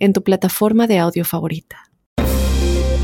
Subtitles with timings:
[0.00, 1.90] en tu plataforma de audio favorita.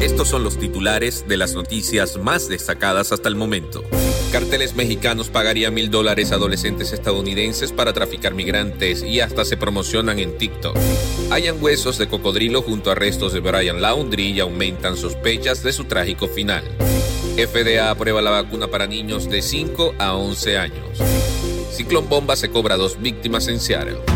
[0.00, 3.82] Estos son los titulares de las noticias más destacadas hasta el momento.
[4.30, 10.18] Carteles mexicanos pagarían mil dólares a adolescentes estadounidenses para traficar migrantes y hasta se promocionan
[10.18, 10.76] en TikTok.
[11.30, 15.84] Hayan huesos de cocodrilo junto a restos de Brian Laundrie y aumentan sospechas de su
[15.84, 16.64] trágico final.
[17.36, 20.98] FDA aprueba la vacuna para niños de 5 a 11 años.
[21.70, 24.15] Ciclón Bomba se cobra dos víctimas en Seattle.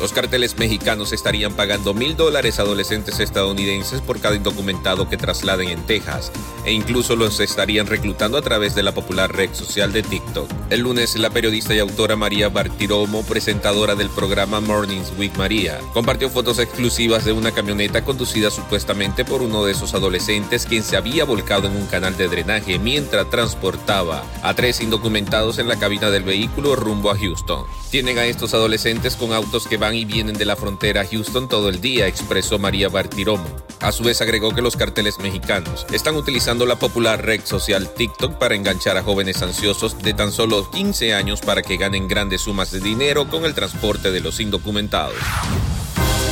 [0.00, 5.68] Los carteles mexicanos estarían pagando mil dólares a adolescentes estadounidenses por cada indocumentado que trasladen
[5.68, 6.32] en Texas,
[6.64, 10.50] e incluso los estarían reclutando a través de la popular red social de TikTok.
[10.70, 16.30] El lunes, la periodista y autora María Bartiromo, presentadora del programa Mornings with María, compartió
[16.30, 21.26] fotos exclusivas de una camioneta conducida supuestamente por uno de esos adolescentes quien se había
[21.26, 26.22] volcado en un canal de drenaje mientras transportaba a tres indocumentados en la cabina del
[26.22, 27.66] vehículo rumbo a Houston.
[27.90, 31.48] Tienen a estos adolescentes con autos que van y vienen de la frontera a Houston
[31.48, 33.44] todo el día, expresó María Bartiromo.
[33.80, 38.34] A su vez agregó que los carteles mexicanos están utilizando la popular red social TikTok
[38.38, 42.70] para enganchar a jóvenes ansiosos de tan solo 15 años para que ganen grandes sumas
[42.70, 45.16] de dinero con el transporte de los indocumentados.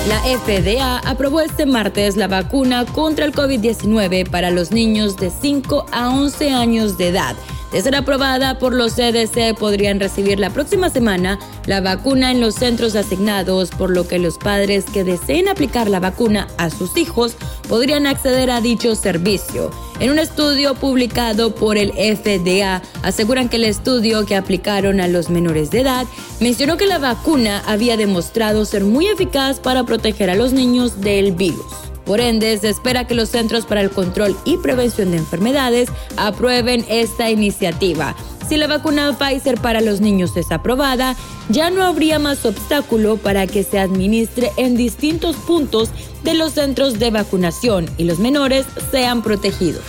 [0.07, 5.87] La FDA aprobó este martes la vacuna contra el COVID-19 para los niños de 5
[5.91, 7.37] a 11 años de edad
[7.73, 12.55] de ser aprobada por los CDC, podrían recibir la próxima semana la vacuna en los
[12.55, 17.37] centros asignados, por lo que los padres que deseen aplicar la vacuna a sus hijos
[17.69, 19.71] podrían acceder a dicho servicio.
[20.01, 25.29] En un estudio publicado por el FDA, aseguran que el estudio que aplicaron a los
[25.29, 26.07] menores de edad
[26.41, 31.33] mencionó que la vacuna había demostrado ser muy eficaz para proteger a los niños del
[31.33, 31.88] virus.
[32.09, 36.87] Por ende, se espera que los Centros para el Control y Prevención de Enfermedades aprueben
[36.89, 38.17] esta iniciativa.
[38.49, 41.17] Si la vacuna Pfizer para los niños es aprobada,
[41.51, 45.91] ya no habría más obstáculo para que se administre en distintos puntos
[46.25, 49.83] de los centros de vacunación y los menores sean protegidos.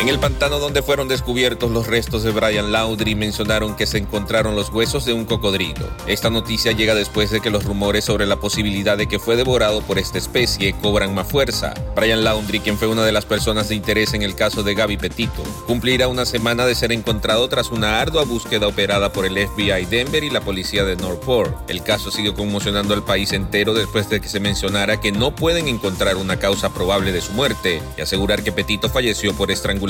[0.00, 4.56] En el pantano donde fueron descubiertos los restos de Brian Laundrie mencionaron que se encontraron
[4.56, 5.90] los huesos de un cocodrilo.
[6.06, 9.82] Esta noticia llega después de que los rumores sobre la posibilidad de que fue devorado
[9.82, 11.74] por esta especie cobran más fuerza.
[11.94, 14.96] Brian Laundrie, quien fue una de las personas de interés en el caso de Gaby
[14.96, 19.84] Petito, cumplirá una semana de ser encontrado tras una ardua búsqueda operada por el FBI
[19.84, 21.68] Denver y la policía de Northport.
[21.68, 25.68] El caso sigue conmocionando al país entero después de que se mencionara que no pueden
[25.68, 29.89] encontrar una causa probable de su muerte y asegurar que Petito falleció por estrangulación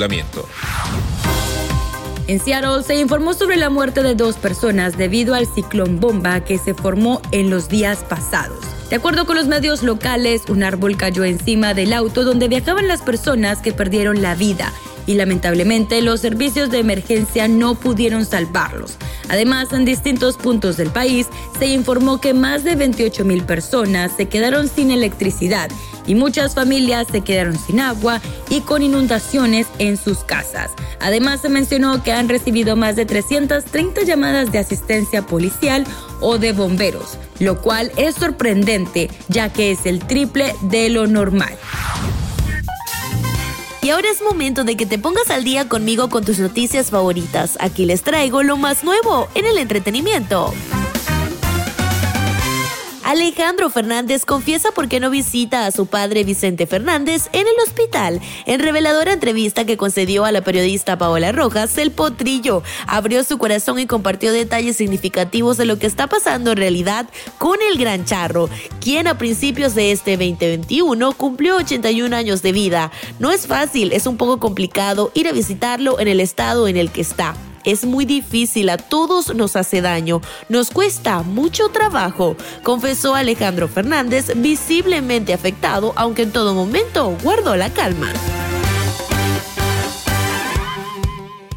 [2.27, 6.57] en Seattle se informó sobre la muerte de dos personas debido al ciclón bomba que
[6.57, 8.63] se formó en los días pasados.
[8.89, 13.01] De acuerdo con los medios locales, un árbol cayó encima del auto donde viajaban las
[13.01, 14.71] personas que perdieron la vida
[15.07, 18.97] y lamentablemente los servicios de emergencia no pudieron salvarlos.
[19.31, 21.27] Además, en distintos puntos del país
[21.57, 25.71] se informó que más de 28 mil personas se quedaron sin electricidad
[26.05, 28.19] y muchas familias se quedaron sin agua
[28.49, 30.71] y con inundaciones en sus casas.
[30.99, 35.85] Además, se mencionó que han recibido más de 330 llamadas de asistencia policial
[36.19, 41.57] o de bomberos, lo cual es sorprendente ya que es el triple de lo normal.
[43.83, 47.57] Y ahora es momento de que te pongas al día conmigo con tus noticias favoritas.
[47.59, 50.53] Aquí les traigo lo más nuevo en el entretenimiento.
[53.03, 58.21] Alejandro Fernández confiesa por qué no visita a su padre Vicente Fernández en el hospital.
[58.45, 63.79] En reveladora entrevista que concedió a la periodista Paola Rojas, el potrillo abrió su corazón
[63.79, 68.49] y compartió detalles significativos de lo que está pasando en realidad con el Gran Charro,
[68.79, 72.91] quien a principios de este 2021 cumplió 81 años de vida.
[73.19, 76.91] No es fácil, es un poco complicado ir a visitarlo en el estado en el
[76.91, 83.15] que está es muy difícil, a todos nos hace daño, nos cuesta mucho trabajo, confesó
[83.15, 88.11] Alejandro Fernández, visiblemente afectado, aunque en todo momento guardó la calma.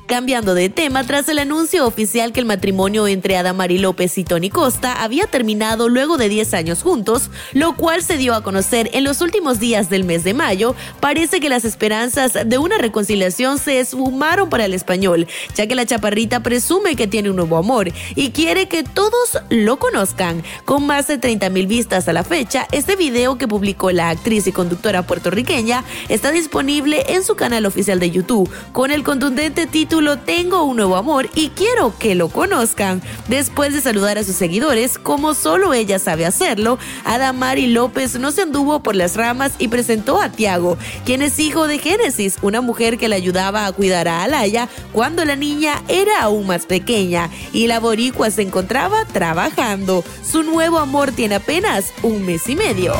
[0.06, 4.50] Cambiando de tema, tras el anuncio oficial que el matrimonio entre Adamari López y Tony
[4.50, 9.02] Costa había terminado luego de 10 años juntos, lo cual se dio a conocer en
[9.02, 13.80] los últimos días del mes de mayo, parece que las esperanzas de una reconciliación se
[13.80, 18.30] esfumaron para el español, ya que la chaparrita presume que tiene un nuevo amor y
[18.32, 20.42] quiere que todos lo conozcan.
[20.66, 24.46] Con más de 30 mil vistas a la fecha, este video que publicó la actriz
[24.46, 29.93] y conductora puertorriqueña está disponible en su canal oficial de YouTube con el contundente título
[30.24, 33.00] tengo un nuevo amor y quiero que lo conozcan.
[33.28, 38.42] Después de saludar a sus seguidores, como solo ella sabe hacerlo, Adamari López no se
[38.42, 42.98] anduvo por las ramas y presentó a Tiago, quien es hijo de Génesis, una mujer
[42.98, 47.68] que le ayudaba a cuidar a Alaya cuando la niña era aún más pequeña y
[47.68, 50.02] la boricua se encontraba trabajando.
[50.28, 52.94] Su nuevo amor tiene apenas un mes y medio.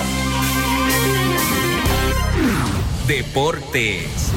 [3.08, 4.32] Deportes.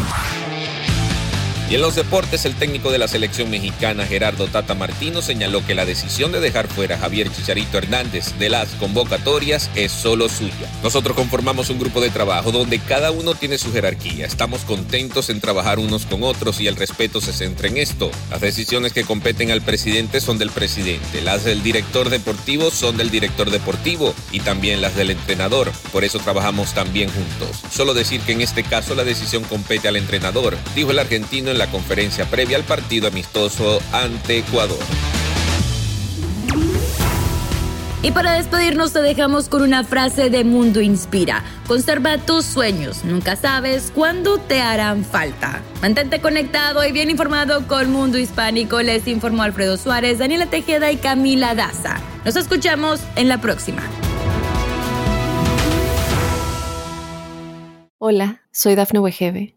[1.70, 5.76] Y en los deportes, el técnico de la selección mexicana, Gerardo Tata Martino, señaló que
[5.76, 10.72] la decisión de dejar fuera a Javier Chicharito Hernández de las convocatorias es solo suya.
[10.82, 14.26] Nosotros conformamos un grupo de trabajo donde cada uno tiene su jerarquía.
[14.26, 18.12] Estamos contentos en trabajar unos con otros y el respeto se centra en esto.
[18.32, 23.12] Las decisiones que competen al presidente son del presidente, las del director deportivo son del
[23.12, 25.70] director deportivo y también las del entrenador.
[25.92, 27.62] Por eso trabajamos también juntos.
[27.70, 31.60] Solo decir que en este caso la decisión compete al entrenador, dijo el argentino en
[31.60, 34.78] la conferencia previa al partido amistoso ante Ecuador.
[38.04, 41.44] Y para despedirnos te dejamos con una frase de Mundo Inspira.
[41.68, 45.62] Conserva tus sueños, nunca sabes cuándo te harán falta.
[45.82, 48.82] Mantente conectado y bien informado con Mundo Hispánico.
[48.84, 52.00] Les informó Alfredo Suárez, Daniela Tejeda y Camila Daza.
[52.24, 53.82] Nos escuchamos en la próxima.
[57.98, 59.57] Hola, soy Dafne Wegebe